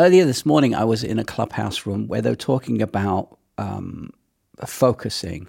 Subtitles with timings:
[0.00, 4.10] earlier this morning, I was in a clubhouse room where they were talking about um,
[4.64, 5.46] focusing,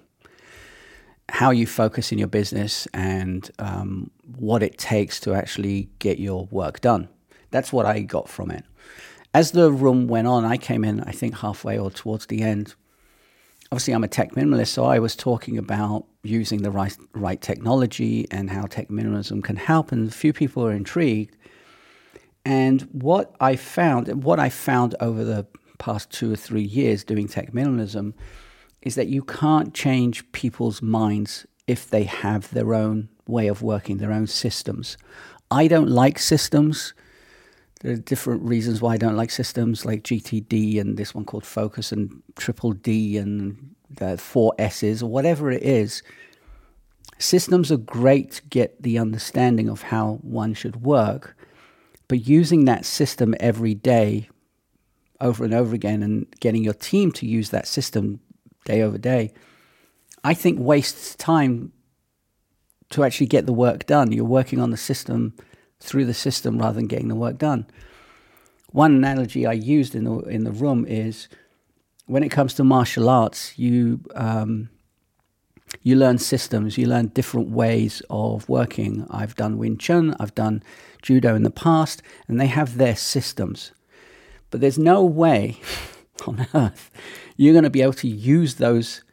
[1.29, 6.47] how you focus in your business, and um, what it takes to actually get your
[6.51, 7.07] work done.
[7.51, 8.65] That's what I got from it.
[9.33, 12.75] As the room went on, I came in, I think, halfway or towards the end.
[13.71, 18.27] Obviously, I'm a tech minimalist, so I was talking about using the right, right technology
[18.29, 21.37] and how tech minimalism can help, and a few people are intrigued.
[22.45, 25.45] And what I found, what I found over the
[25.77, 28.13] past two or three years doing tech minimalism,
[28.81, 33.97] is that you can't change people's minds if they have their own way of working,
[33.97, 34.97] their own systems.
[35.51, 36.93] I don't like systems.
[37.81, 41.45] There are different reasons why I don't like systems like GTD and this one called
[41.45, 46.03] Focus and Triple D and the four S's or whatever it is.
[47.17, 51.35] Systems are great to get the understanding of how one should work,
[52.11, 54.27] but using that system every day
[55.21, 58.19] over and over again and getting your team to use that system
[58.65, 59.31] day over day,
[60.21, 61.71] I think wastes time
[62.89, 64.11] to actually get the work done.
[64.11, 65.33] You're working on the system
[65.79, 67.65] through the system rather than getting the work done.
[68.71, 71.29] One analogy I used in the in the room is
[72.07, 74.69] when it comes to martial arts, you um,
[75.83, 79.07] you learn systems, you learn different ways of working.
[79.09, 80.63] I've done Wing Chun, I've done
[81.01, 83.71] judo in the past, and they have their systems.
[84.49, 85.59] But there's no way
[86.27, 86.91] on earth
[87.41, 89.03] you're going to be able to use those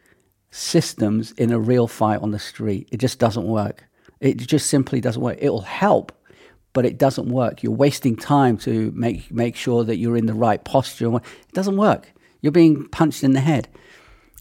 [0.51, 2.87] systems in a real fight on the street.
[2.91, 3.85] It just doesn't work.
[4.19, 5.39] It just simply doesn't work.
[5.41, 6.11] It'll help,
[6.73, 7.63] but it doesn't work.
[7.63, 11.15] You're wasting time to make make sure that you're in the right posture.
[11.15, 12.13] It doesn't work.
[12.41, 13.67] You're being punched in the head.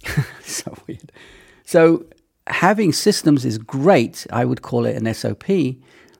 [0.42, 1.10] so weird.
[1.64, 2.04] So
[2.48, 4.26] having systems is great.
[4.32, 5.46] I would call it an SOP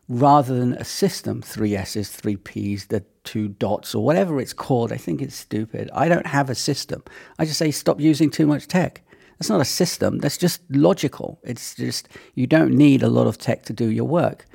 [0.09, 4.93] rather than a system, three S's, three P's, the two dots, or whatever it's called.
[4.93, 5.91] I think it's stupid.
[5.95, 7.03] I don't have a system.
[7.39, 9.03] I just say stop using too much tech.
[9.39, 10.19] That's not a system.
[10.19, 11.39] That's just logical.
[11.45, 14.47] It's just you don't need a lot of tech to do your work.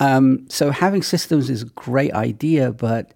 [0.00, 3.12] Um, so having systems is a great idea, but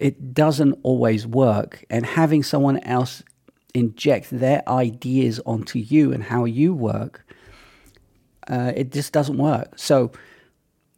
[0.00, 1.84] it doesn't always work.
[1.88, 3.22] And having someone else
[3.74, 7.26] inject their ideas onto you and how you work,
[8.48, 9.76] uh, it just doesn't work.
[9.76, 10.12] So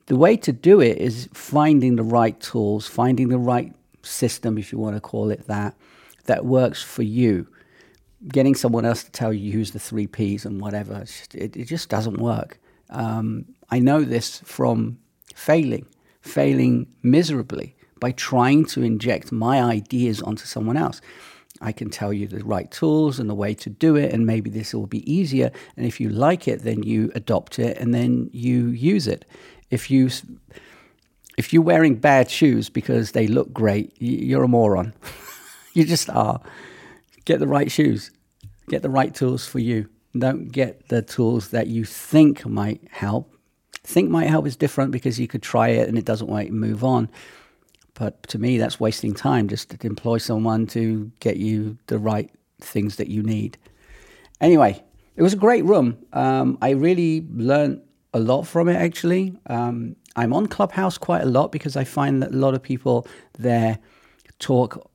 [0.07, 4.73] the way to do it is finding the right tools, finding the right system, if
[4.73, 5.75] you want to call it that,
[6.27, 7.49] that works for you.
[8.29, 11.65] Getting someone else to tell you use the three P's and whatever, just, it, it,
[11.65, 12.59] just doesn't work.
[12.91, 14.99] Um, I know this from
[15.35, 15.87] failing,
[16.21, 21.01] failing miserably by trying to inject my ideas onto someone else.
[21.66, 24.49] I can tell you the right tools and the way to do it, and maybe
[24.49, 25.50] this will be easier.
[25.77, 29.27] And if you like it, then you adopt it and then you use it
[29.71, 30.10] if you
[31.37, 34.94] if you're wearing bad shoes because they look great, you're a moron.
[35.75, 36.41] you just are.
[37.27, 38.10] Get the right shoes.
[38.69, 39.88] Get the right tools for you.
[40.19, 43.34] Don't get the tools that you think might help.
[43.84, 46.83] Think might help is different because you could try it and it doesn't work move
[46.83, 47.10] on.
[47.99, 52.31] But to me, that's wasting time just to employ someone to get you the right
[52.61, 53.59] things that you need.
[54.41, 54.84] Anyway,
[55.17, 55.99] it was a great room.
[56.12, 57.81] Um, I really learned
[58.12, 59.34] a lot from it actually.
[59.47, 63.07] Um, I'm on Clubhouse quite a lot because I find that a lot of people
[63.39, 63.79] there
[64.39, 64.91] talk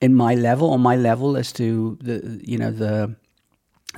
[0.00, 3.16] in my level, on my level, as to the you know the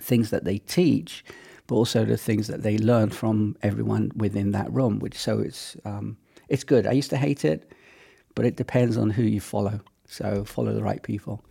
[0.01, 1.25] things that they teach,
[1.67, 4.99] but also the things that they learn from everyone within that room.
[4.99, 6.17] Which so it's um,
[6.49, 6.87] it's good.
[6.87, 7.73] I used to hate it,
[8.35, 9.81] but it depends on who you follow.
[10.07, 11.45] So follow the right people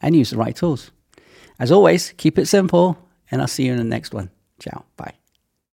[0.00, 0.90] and use the right tools.
[1.58, 2.98] As always, keep it simple,
[3.30, 4.30] and I'll see you in the next one.
[4.58, 4.84] Ciao.
[4.96, 5.21] Bye.